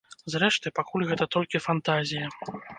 [0.35, 2.25] Зрэшты, пакуль гэта толькі фантазія.